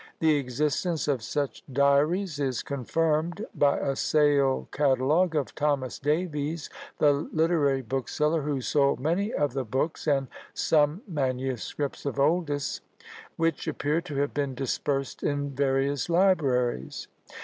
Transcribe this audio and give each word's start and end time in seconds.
The 0.19 0.33
existence 0.37 1.07
of 1.07 1.21
such 1.21 1.63
diaries 1.71 2.39
is 2.39 2.63
confirmed 2.63 3.45
by 3.53 3.77
a 3.77 3.95
sale 3.95 4.67
catalogue 4.71 5.35
of 5.35 5.53
Thomas 5.53 5.99
Davies, 5.99 6.71
the 6.97 7.11
literary 7.31 7.83
bookseller, 7.83 8.41
who 8.41 8.61
sold 8.61 8.99
many 8.99 9.31
of 9.31 9.53
the 9.53 9.63
books 9.63 10.07
and 10.07 10.27
some 10.55 11.03
manuscripts 11.07 12.07
of 12.07 12.15
Oldys, 12.15 12.81
which 13.37 13.67
appear 13.67 14.01
to 14.01 14.15
have 14.15 14.33
been 14.33 14.55
dispersed 14.55 15.21
in 15.21 15.51
various 15.51 16.09
libraries. 16.09 17.07